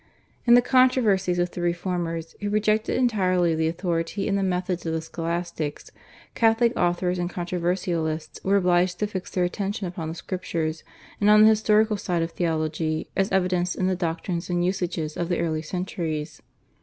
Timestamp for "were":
8.43-8.55